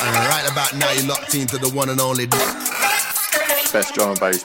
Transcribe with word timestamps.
And 0.00 0.16
right 0.28 0.48
about 0.50 0.74
now, 0.76 0.90
you're 0.92 1.08
locked 1.08 1.34
into 1.34 1.58
the 1.58 1.68
one 1.70 1.88
and 1.88 2.00
only 2.00 2.26
Best 3.72 3.94
drum 3.94 4.10
and 4.10 4.20
bass. 4.20 4.44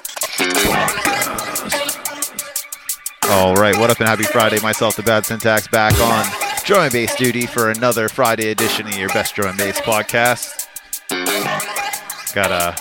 All 3.29 3.55
right, 3.55 3.75
what 3.77 3.89
up 3.89 3.99
and 3.99 4.07
happy 4.07 4.23
Friday. 4.23 4.59
Myself, 4.61 4.95
the 4.95 5.03
Bad 5.03 5.25
Syntax, 5.25 5.67
back 5.67 5.99
on 5.99 6.25
drum 6.63 6.83
and 6.83 6.93
bass 6.93 7.13
duty 7.15 7.45
for 7.45 7.71
another 7.71 8.07
Friday 8.07 8.51
edition 8.51 8.87
of 8.87 8.97
your 8.97 9.09
best 9.09 9.35
drum 9.35 9.49
and 9.49 9.57
bass 9.57 9.81
podcast. 9.81 10.67
Got 12.33 12.51
a 12.51 12.75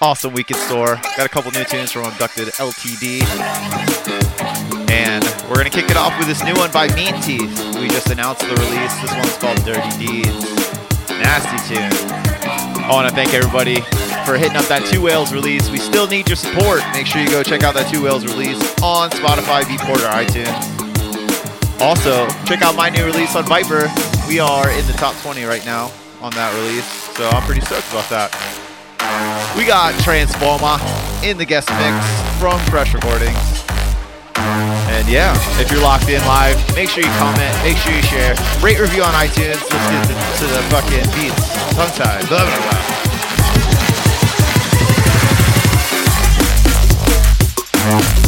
awesome 0.00 0.32
week 0.32 0.50
in 0.50 0.56
store. 0.56 0.96
Got 1.16 1.26
a 1.26 1.28
couple 1.28 1.50
new 1.52 1.64
tunes 1.64 1.92
from 1.92 2.04
Abducted 2.04 2.48
LTD. 2.48 3.22
And 4.90 5.24
we're 5.48 5.56
going 5.56 5.70
to 5.70 5.70
kick 5.70 5.90
it 5.90 5.96
off 5.96 6.18
with 6.18 6.26
this 6.26 6.42
new 6.42 6.54
one 6.54 6.72
by 6.72 6.88
Mean 6.94 7.20
Teeth. 7.22 7.76
We 7.76 7.88
just 7.88 8.10
announced 8.10 8.42
the 8.42 8.54
release. 8.54 9.00
This 9.00 9.12
one's 9.12 9.36
called 9.38 9.64
Dirty 9.64 10.04
Deeds. 10.04 10.65
Nasty 11.20 11.74
tune. 11.74 11.90
I 12.84 12.90
want 12.92 13.08
to 13.08 13.14
thank 13.14 13.34
everybody 13.34 13.80
for 14.24 14.36
hitting 14.36 14.56
up 14.56 14.66
that 14.66 14.86
Two 14.90 15.02
Whales 15.02 15.32
release. 15.32 15.70
We 15.70 15.78
still 15.78 16.06
need 16.06 16.28
your 16.28 16.36
support. 16.36 16.82
Make 16.92 17.06
sure 17.06 17.20
you 17.20 17.28
go 17.30 17.42
check 17.42 17.62
out 17.62 17.74
that 17.74 17.90
Two 17.92 18.02
Whales 18.02 18.24
release 18.24 18.58
on 18.82 19.10
Spotify, 19.10 19.62
Beatport, 19.62 20.04
or 20.04 20.12
iTunes. 20.14 21.80
Also, 21.80 22.28
check 22.44 22.62
out 22.62 22.74
my 22.76 22.88
new 22.88 23.04
release 23.04 23.34
on 23.36 23.44
Viper. 23.44 23.88
We 24.28 24.40
are 24.40 24.70
in 24.70 24.86
the 24.86 24.94
top 24.94 25.14
20 25.22 25.44
right 25.44 25.64
now 25.66 25.90
on 26.20 26.32
that 26.32 26.54
release, 26.54 26.86
so 27.16 27.28
I'm 27.28 27.42
pretty 27.42 27.60
stoked 27.60 27.88
about 27.90 28.08
that. 28.10 28.30
We 29.56 29.66
got 29.66 29.94
Transformer 30.02 30.78
in 31.24 31.38
the 31.38 31.44
guest 31.44 31.68
mix 31.70 31.96
from 32.40 32.58
Fresh 32.70 32.94
Recordings. 32.94 33.36
And 34.96 35.06
yeah, 35.10 35.36
if 35.60 35.70
you're 35.70 35.82
locked 35.82 36.08
in 36.08 36.22
live, 36.22 36.56
make 36.74 36.88
sure 36.88 37.04
you 37.04 37.10
comment, 37.18 37.54
make 37.62 37.76
sure 37.76 37.92
you 37.92 38.00
share, 38.00 38.34
rate, 38.62 38.80
review 38.80 39.02
on 39.02 39.12
iTunes. 39.12 39.60
Let's 39.70 39.90
get 39.90 40.06
to, 40.06 40.14
to 40.38 40.46
the 40.54 40.62
fucking 40.70 41.04
beats. 41.12 41.52
Tongue 41.74 41.92
tied. 41.92 42.26
Blah, 42.28 42.46
blah, 42.46 42.62
blah. 48.16 48.25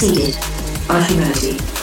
Seated 0.00 0.34
by 0.88 0.98
humanity. 1.02 1.79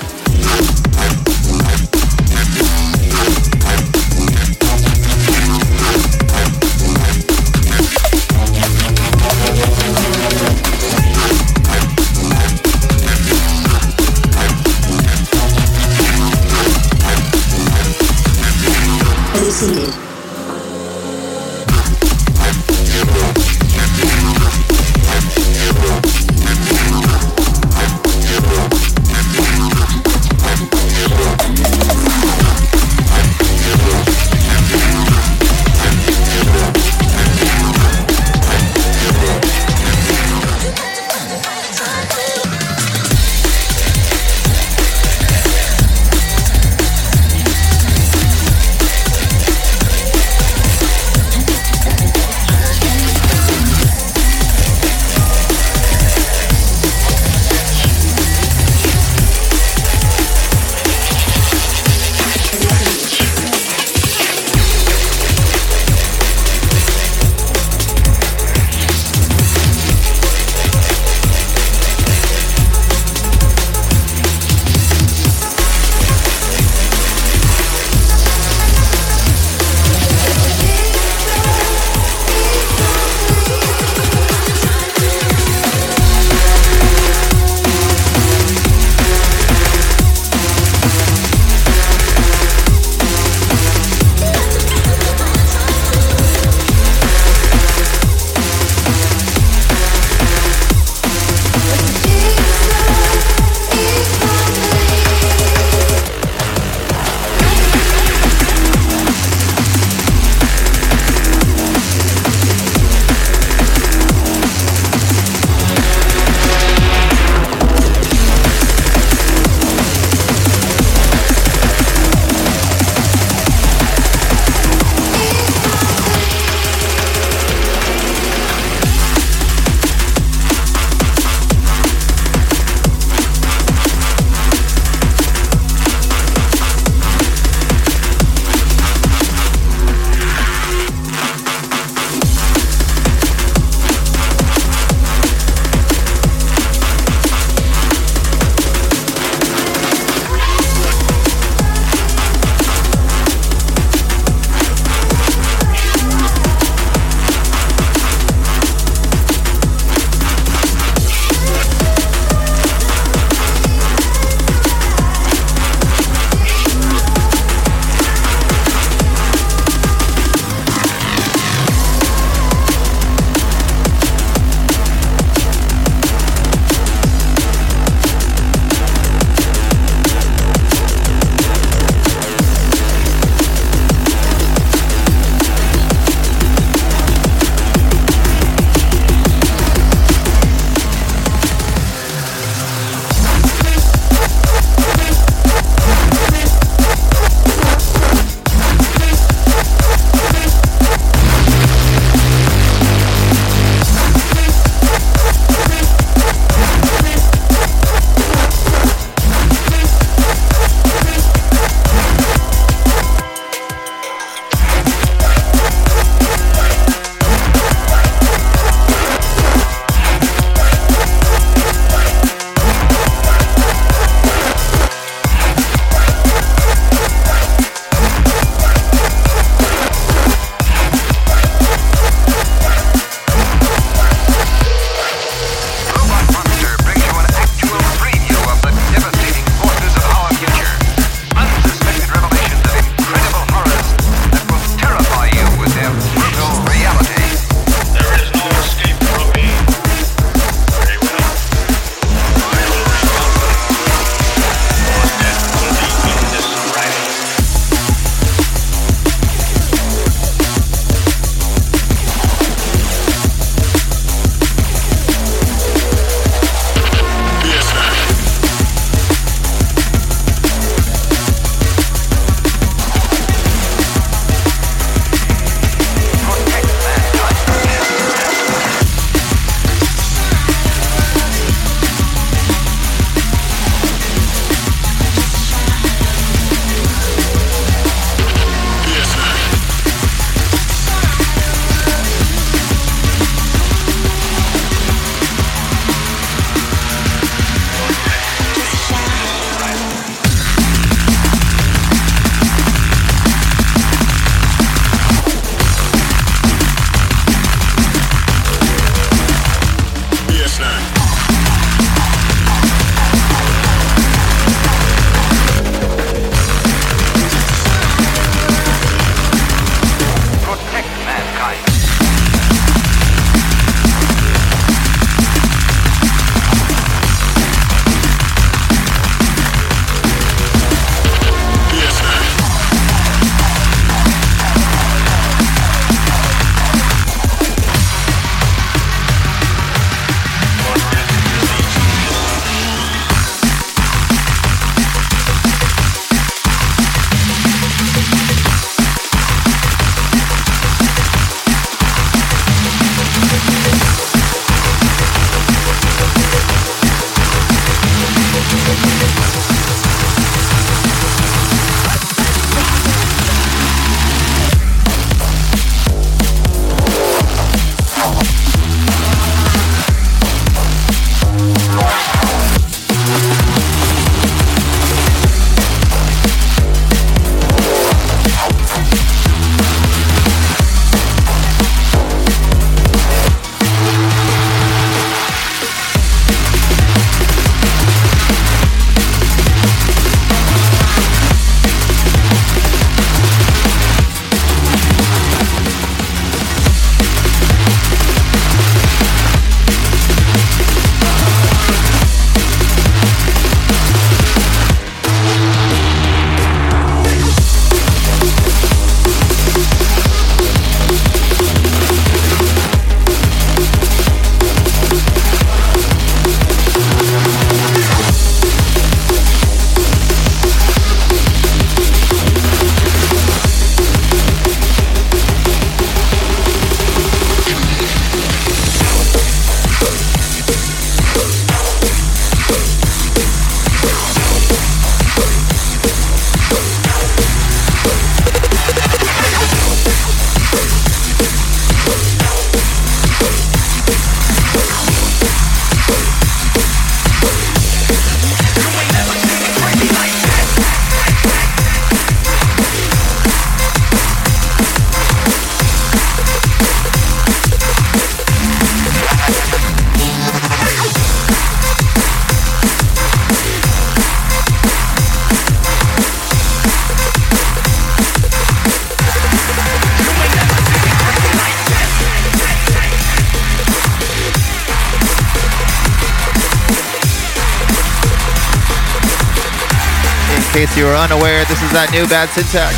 Unaware, 481.12 481.46
this 481.46 481.62
is 481.64 481.72
that 481.72 481.88
new 481.92 482.04
bad 482.08 482.28
syntax 482.36 482.76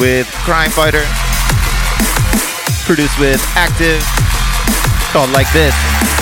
with 0.00 0.26
Crime 0.48 0.70
Fighter, 0.70 1.04
produced 2.86 3.18
with 3.20 3.40
Active, 3.52 4.00
called 5.12 5.30
Like 5.30 5.50
This. 5.52 6.19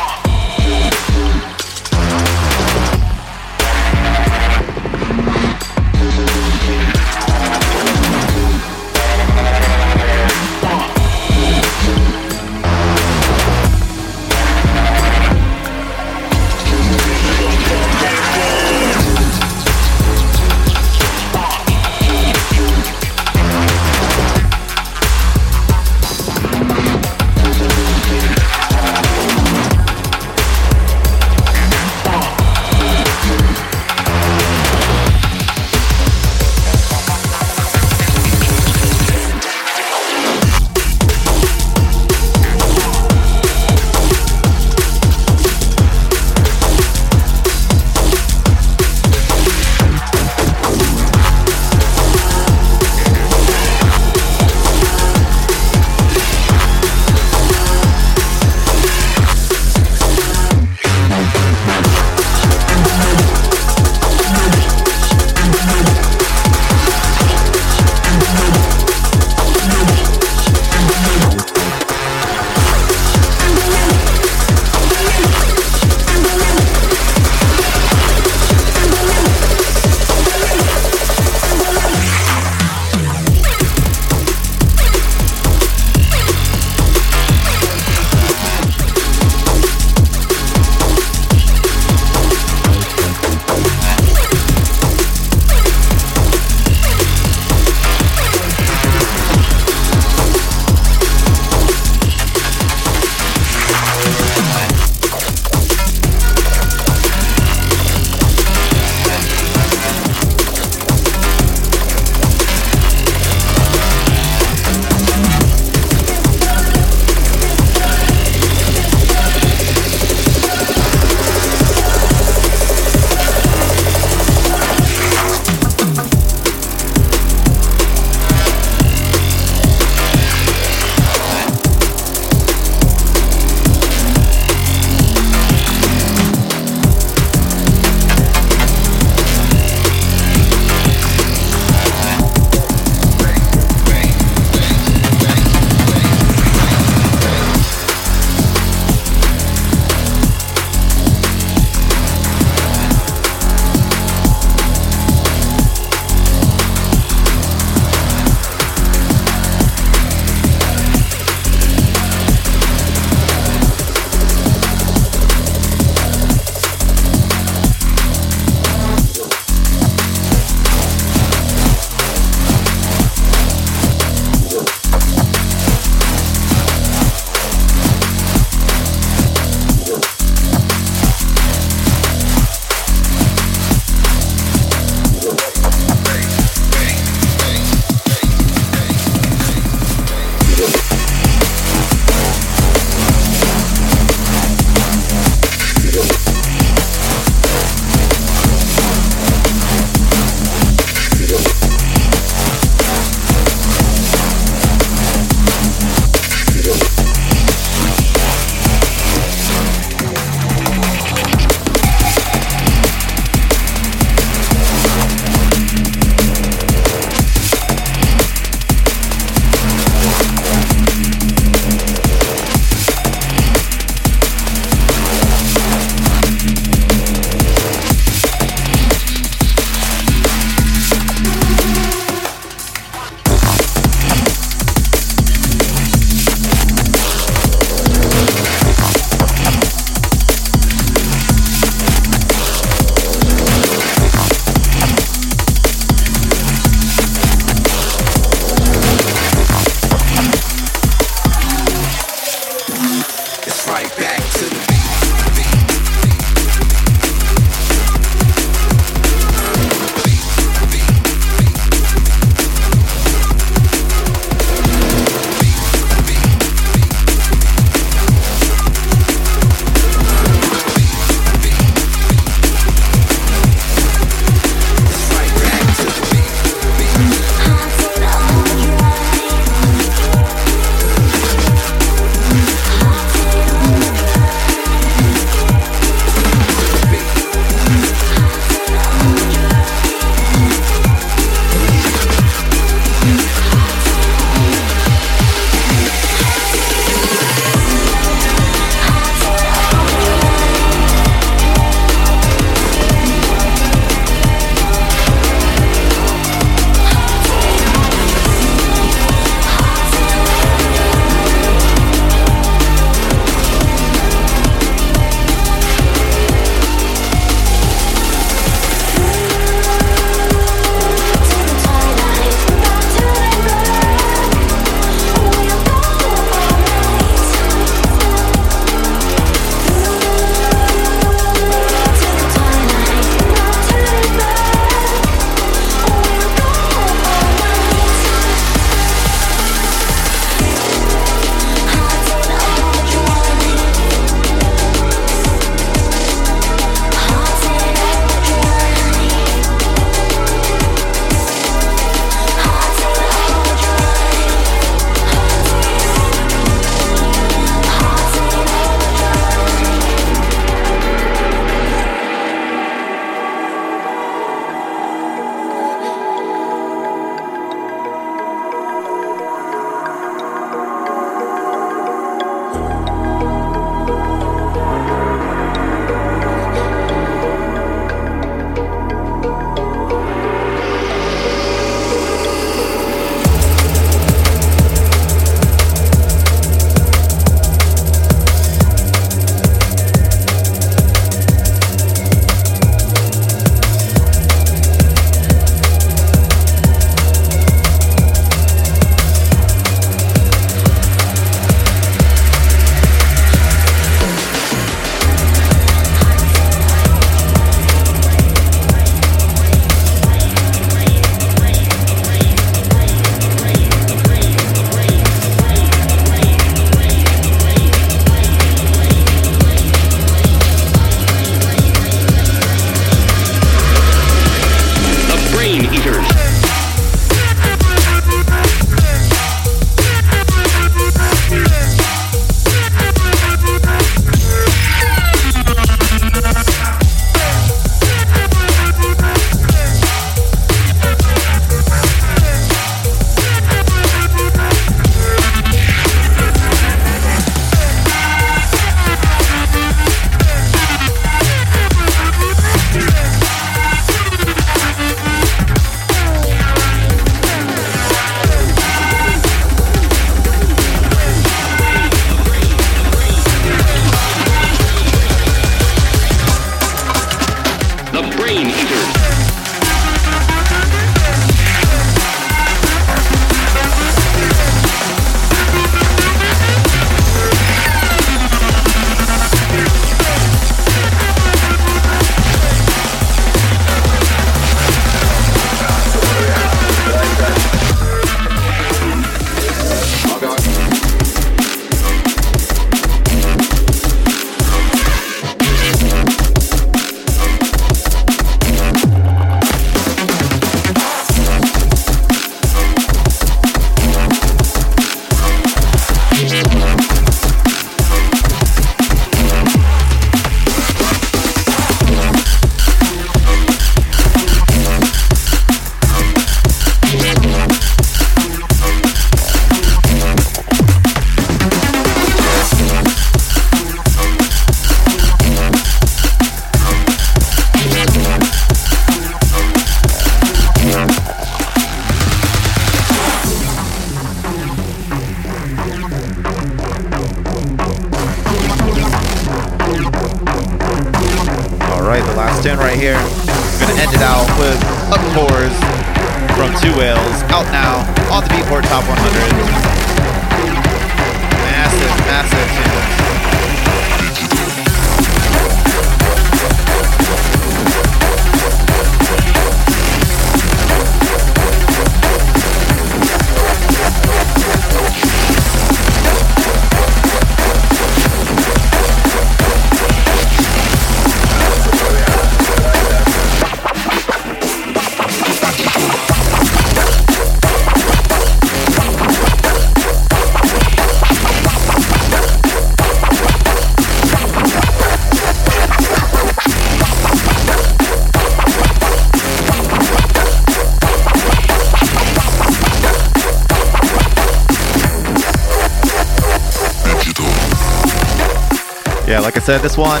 Said, 599.50 599.62
this 599.62 599.76
one, 599.76 600.00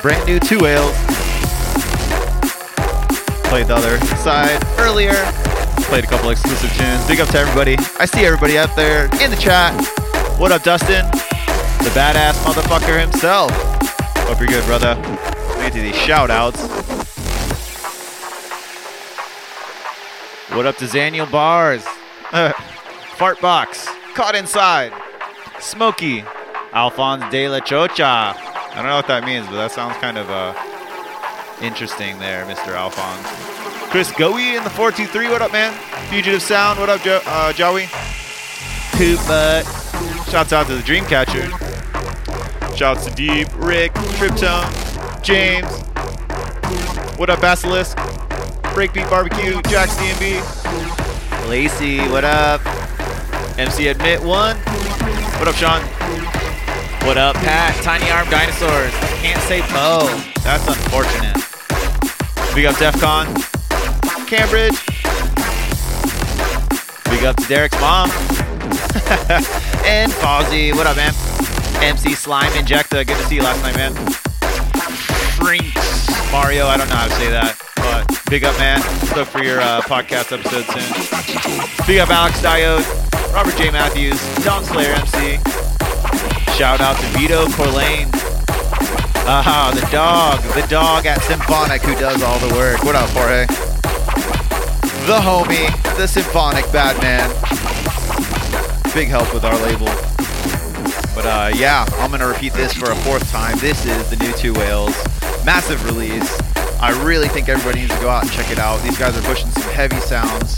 brand 0.00 0.24
new 0.28 0.38
Two 0.38 0.60
Whales. 0.60 0.94
Played 3.48 3.66
the 3.66 3.74
other 3.74 3.98
side 4.18 4.62
earlier. 4.78 5.14
Played 5.88 6.04
a 6.04 6.06
couple 6.06 6.30
exclusive 6.30 6.72
tunes. 6.74 7.04
Big 7.08 7.18
up 7.18 7.28
to 7.30 7.38
everybody. 7.38 7.76
I 7.98 8.04
see 8.04 8.24
everybody 8.24 8.58
out 8.58 8.76
there 8.76 9.06
in 9.20 9.28
the 9.28 9.36
chat. 9.36 9.74
What 10.38 10.52
up, 10.52 10.62
Dustin? 10.62 11.04
The 11.06 11.90
badass 11.96 12.34
motherfucker 12.44 13.00
himself. 13.00 13.50
Hope 14.28 14.38
you're 14.38 14.50
good, 14.50 14.64
brother. 14.66 14.94
Me 15.58 15.68
do 15.70 15.82
these 15.82 15.96
shout 15.96 16.30
outs. 16.30 16.62
What 20.54 20.64
up 20.64 20.76
to 20.76 20.84
Zaniel 20.84 21.28
Bars? 21.28 21.82
Fart 23.16 23.40
Box. 23.40 23.88
Caught 24.14 24.36
inside. 24.36 24.92
Smokey. 25.58 26.22
Alphonse 26.76 27.24
de 27.30 27.48
la 27.48 27.60
Chocha. 27.60 28.36
I 28.36 28.72
don't 28.74 28.84
know 28.84 28.96
what 28.96 29.06
that 29.06 29.24
means, 29.24 29.46
but 29.46 29.54
that 29.54 29.72
sounds 29.72 29.96
kind 29.96 30.18
of 30.18 30.28
uh, 30.28 30.52
interesting 31.64 32.18
there, 32.18 32.44
Mr. 32.44 32.76
Alphonse. 32.76 33.26
Chris 33.90 34.12
Goey 34.12 34.58
in 34.58 34.62
the 34.62 34.68
423. 34.68 35.30
What 35.30 35.40
up, 35.40 35.52
man? 35.52 35.72
Fugitive 36.10 36.42
Sound. 36.42 36.78
What 36.78 36.90
up, 36.90 37.00
jo- 37.00 37.22
uh, 37.24 37.54
Joey? 37.54 37.86
Poop 38.92 39.16
butt. 39.26 39.64
Shouts 40.28 40.52
out 40.52 40.66
to 40.66 40.74
the 40.74 40.82
Dreamcatcher. 40.82 41.48
Shouts 42.76 43.06
to 43.06 43.14
Deep, 43.14 43.48
Rick, 43.54 43.94
Triptone, 44.20 44.68
James. 45.22 45.66
What 47.18 47.30
up, 47.30 47.40
Basilisk? 47.40 47.96
Breakbeat 48.76 49.08
Barbecue, 49.08 49.62
Jax 49.62 49.94
DMB. 49.96 51.48
Lacey, 51.48 52.00
what 52.10 52.24
up? 52.26 52.60
MC 53.58 53.88
Admit 53.88 54.22
1. 54.22 54.56
What 54.58 55.48
up, 55.48 55.54
Sean? 55.54 55.95
What 57.06 57.18
up, 57.18 57.36
Pat? 57.36 57.80
Tiny 57.84 58.10
Arm 58.10 58.28
Dinosaurs. 58.28 58.92
Can't 59.22 59.40
say 59.42 59.60
Bo. 59.70 60.10
That's 60.42 60.66
unfortunate. 60.66 61.36
Big 62.52 62.66
up 62.66 62.74
Defcon. 62.82 63.30
Cambridge. 64.26 64.74
Big 67.08 67.24
up 67.24 67.36
to 67.36 67.46
Derek's 67.46 67.80
mom. 67.80 68.10
and 69.86 70.10
Fozzy. 70.10 70.74
What 70.74 70.88
up, 70.88 70.96
man? 70.96 71.14
MC 71.80 72.14
Slime 72.14 72.50
Injecta. 72.54 73.06
Good 73.06 73.16
to 73.16 73.24
see 73.26 73.36
you 73.36 73.42
last 73.42 73.62
night, 73.62 73.76
man. 73.76 73.94
Shrinks. 75.38 76.10
Mario. 76.32 76.66
I 76.66 76.76
don't 76.76 76.88
know 76.88 76.96
how 76.96 77.06
to 77.06 77.14
say 77.14 77.30
that. 77.30 77.56
But 77.76 78.20
big 78.28 78.42
up, 78.42 78.58
man. 78.58 78.80
Look 79.14 79.28
for 79.28 79.44
your 79.44 79.60
uh, 79.60 79.80
podcast 79.82 80.36
episode 80.36 80.64
soon. 80.74 81.86
Big 81.86 82.00
up 82.00 82.10
Alex 82.10 82.42
Diode. 82.42 83.32
Robert 83.32 83.56
J. 83.56 83.70
Matthews. 83.70 84.18
Don 84.44 84.64
Slayer 84.64 84.92
MC. 84.92 85.65
Shout 86.56 86.80
out 86.80 86.96
to 86.96 87.06
Vito 87.18 87.46
Corlane. 87.46 88.08
Ah, 89.28 89.72
the 89.74 89.86
dog. 89.90 90.40
The 90.54 90.66
dog 90.68 91.04
at 91.06 91.22
Symphonic 91.22 91.82
who 91.82 91.94
does 91.96 92.22
all 92.22 92.38
the 92.38 92.54
work. 92.54 92.82
What 92.84 92.94
up, 92.94 93.10
Jorge? 93.10 93.46
The 95.06 95.18
homie. 95.18 95.68
The 95.96 96.06
Symphonic 96.06 96.70
Batman. 96.72 97.28
Big 98.94 99.08
help 99.08 99.32
with 99.34 99.44
our 99.44 99.58
label. 99.62 99.86
But 101.14 101.26
uh, 101.26 101.50
yeah, 101.56 101.84
I'm 101.98 102.10
to 102.12 102.26
repeat 102.26 102.52
this 102.52 102.72
for 102.72 102.90
a 102.90 102.96
fourth 102.96 103.30
time. 103.30 103.58
This 103.58 103.84
is 103.84 104.10
the 104.10 104.16
new 104.16 104.32
Two 104.32 104.52
Whales. 104.54 104.94
Massive 105.44 105.84
release. 105.84 106.40
I 106.80 106.90
really 107.04 107.28
think 107.28 107.48
everybody 107.48 107.80
needs 107.80 107.94
to 107.94 108.00
go 108.00 108.08
out 108.08 108.22
and 108.22 108.32
check 108.32 108.50
it 108.50 108.58
out. 108.58 108.82
These 108.82 108.98
guys 108.98 109.16
are 109.16 109.22
pushing 109.22 109.50
some 109.50 109.70
heavy 109.72 109.98
sounds. 110.00 110.54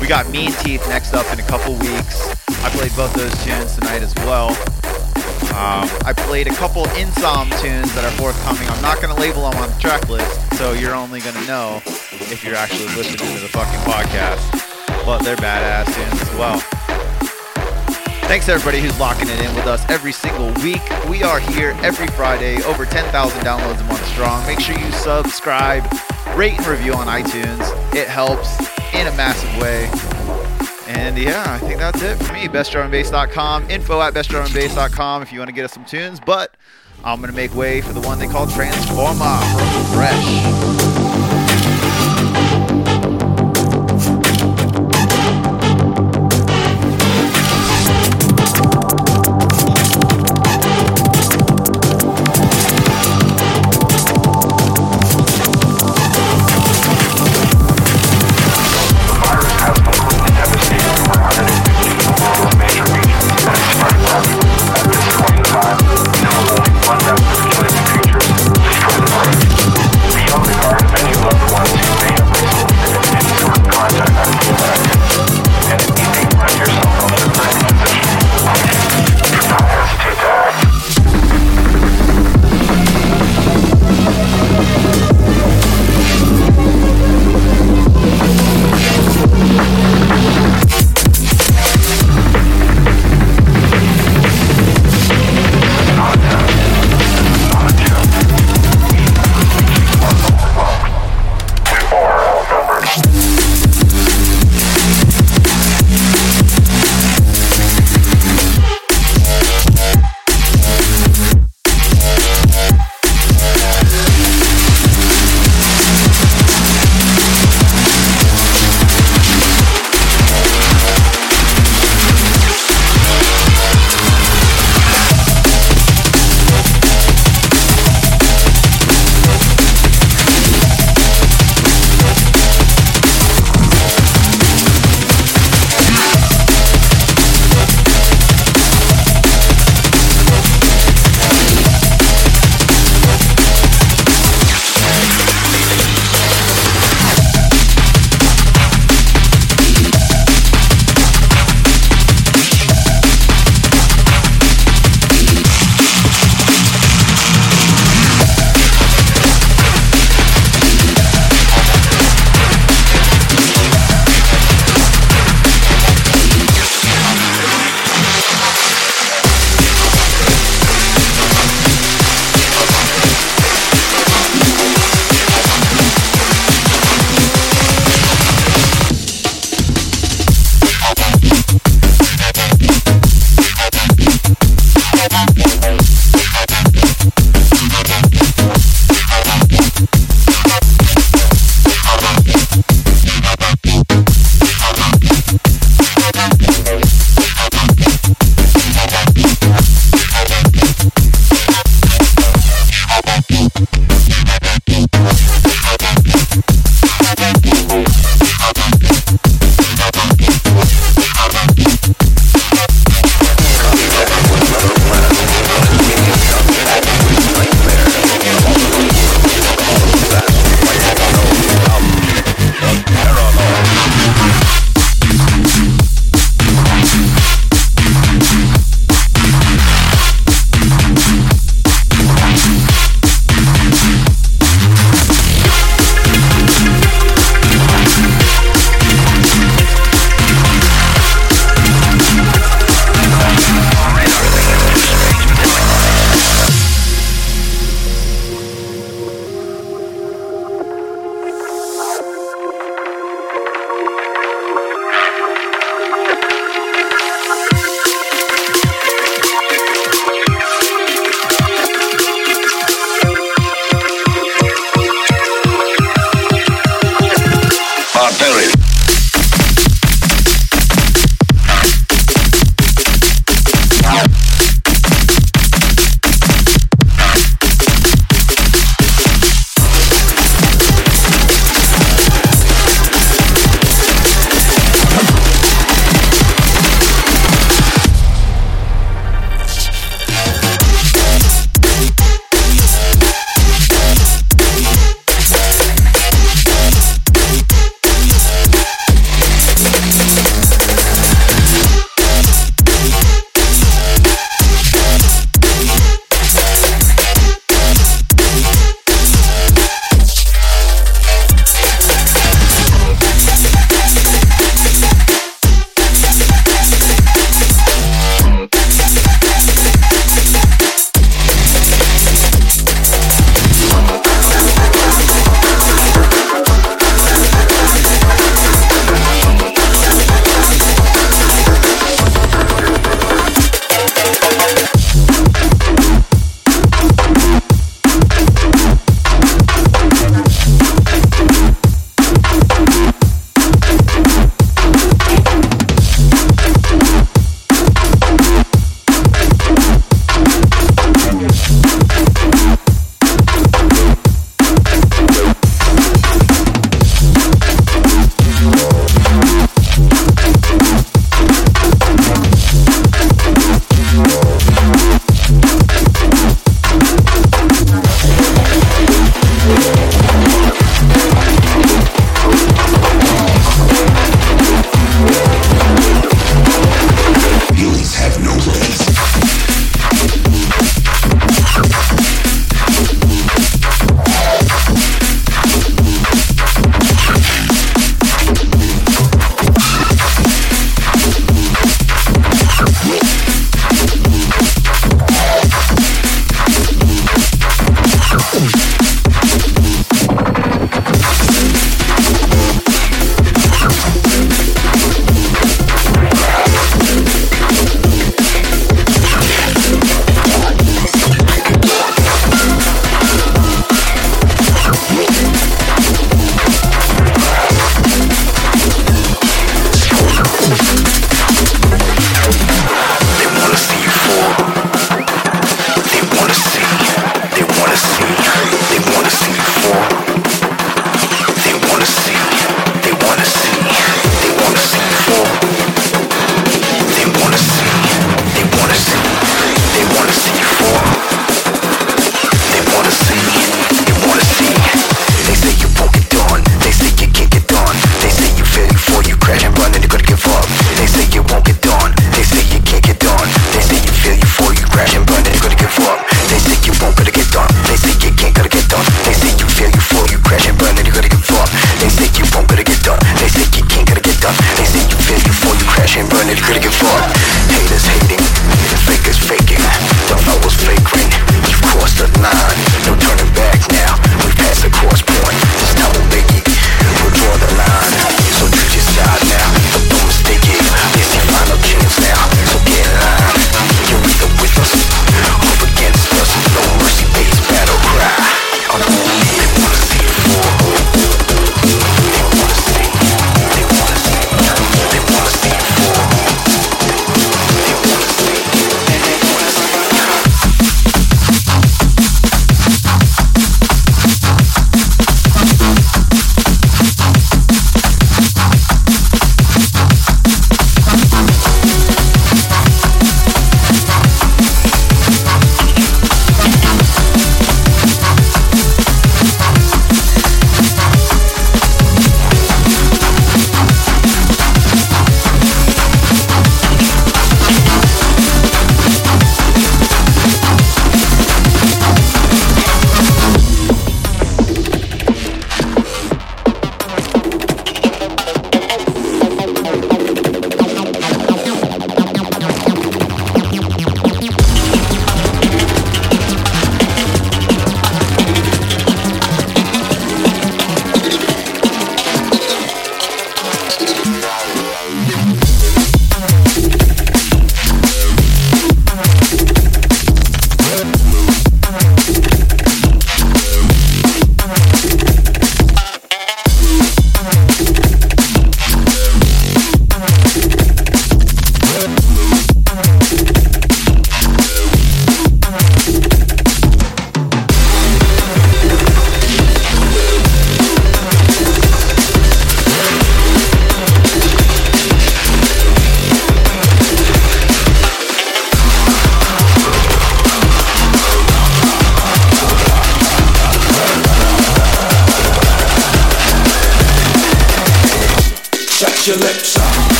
We 0.00 0.06
got 0.06 0.28
Mean 0.30 0.52
Teeth 0.52 0.86
next 0.88 1.14
up 1.14 1.30
in 1.32 1.40
a 1.40 1.46
couple 1.46 1.72
weeks. 1.74 2.28
I 2.62 2.68
played 2.70 2.94
both 2.94 3.14
those 3.14 3.32
tunes 3.44 3.74
tonight 3.76 4.02
as 4.02 4.14
well. 4.26 4.50
Um, 5.56 5.88
I 6.04 6.12
played 6.14 6.46
a 6.46 6.54
couple 6.54 6.84
Insom 7.00 7.48
tunes 7.62 7.94
that 7.94 8.04
are 8.04 8.10
forthcoming. 8.18 8.68
I'm 8.68 8.82
not 8.82 9.00
going 9.00 9.14
to 9.14 9.18
label 9.20 9.48
them 9.48 9.58
on 9.62 9.70
the 9.70 9.80
track 9.80 10.08
list, 10.10 10.54
so 10.58 10.72
you're 10.72 10.94
only 10.94 11.20
going 11.20 11.34
to 11.36 11.46
know 11.46 11.80
if 11.86 12.44
you're 12.44 12.56
actually 12.56 12.94
listening 12.94 13.34
to 13.36 13.40
the 13.40 13.48
fucking 13.48 13.80
podcast. 13.90 14.44
But 15.06 15.22
they're 15.22 15.36
badass 15.36 15.86
tunes 15.94 16.20
as 16.20 16.34
well. 16.36 16.58
Thanks 18.28 18.50
everybody 18.50 18.80
who's 18.80 18.98
locking 19.00 19.28
it 19.30 19.40
in 19.40 19.54
with 19.54 19.66
us 19.66 19.88
every 19.88 20.12
single 20.12 20.52
week. 20.62 20.82
We 21.08 21.22
are 21.22 21.40
here 21.40 21.74
every 21.82 22.08
Friday, 22.08 22.62
over 22.64 22.84
10,000 22.84 23.40
downloads 23.40 23.80
a 23.80 23.84
month 23.84 24.04
strong. 24.08 24.44
Make 24.46 24.60
sure 24.60 24.78
you 24.78 24.90
subscribe, 24.92 25.84
rate 26.34 26.58
and 26.58 26.66
review 26.66 26.92
on 26.92 27.06
iTunes. 27.06 27.94
It 27.94 28.08
helps 28.08 28.75
in 28.94 29.06
a 29.06 29.16
massive 29.16 29.56
way. 29.60 29.90
And 30.88 31.18
yeah, 31.18 31.44
I 31.48 31.58
think 31.58 31.78
that's 31.78 32.02
it 32.02 32.16
for 32.16 32.32
me. 32.32 32.48
BestDrumandBass.com, 32.48 33.70
info 33.70 34.00
at 34.00 34.14
BestDrumandBass.com 34.14 35.22
if 35.22 35.32
you 35.32 35.38
want 35.38 35.48
to 35.48 35.54
get 35.54 35.64
us 35.64 35.72
some 35.72 35.84
tunes. 35.84 36.20
But 36.20 36.56
I'm 37.04 37.20
going 37.20 37.30
to 37.30 37.36
make 37.36 37.54
way 37.54 37.80
for 37.80 37.92
the 37.92 38.00
one 38.00 38.18
they 38.18 38.28
call 38.28 38.46
Transformer 38.46 39.38
from 39.38 39.84
Fresh. 39.94 40.95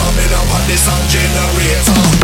Up 0.00 0.54
on 0.54 0.66
the 0.66 0.76
sound 0.76 1.08
generator. 1.08 2.23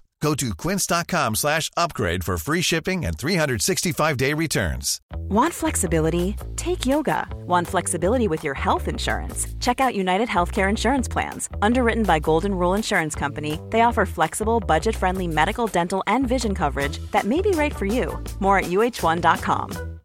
Go 0.21 0.35
to 0.35 0.53
quince.com 0.53 1.35
slash 1.35 1.71
upgrade 1.75 2.23
for 2.23 2.37
free 2.37 2.61
shipping 2.61 3.05
and 3.05 3.17
365-day 3.17 4.33
returns. 4.35 5.01
Want 5.15 5.51
flexibility? 5.53 6.35
Take 6.55 6.85
yoga. 6.85 7.27
Want 7.47 7.67
flexibility 7.67 8.27
with 8.27 8.43
your 8.43 8.53
health 8.53 8.87
insurance? 8.87 9.47
Check 9.59 9.81
out 9.81 9.95
United 9.95 10.29
Healthcare 10.29 10.69
Insurance 10.69 11.07
Plans. 11.07 11.49
Underwritten 11.63 12.03
by 12.03 12.19
Golden 12.19 12.53
Rule 12.53 12.75
Insurance 12.75 13.15
Company, 13.15 13.59
they 13.71 13.81
offer 13.81 14.05
flexible, 14.05 14.59
budget 14.59 14.95
friendly 14.95 15.27
medical, 15.27 15.65
dental, 15.65 16.03
and 16.05 16.27
vision 16.27 16.53
coverage 16.53 16.99
that 17.11 17.25
may 17.25 17.41
be 17.41 17.51
right 17.51 17.75
for 17.75 17.85
you. 17.87 18.23
More 18.39 18.59
at 18.59 18.65
uh1.com. 18.65 20.00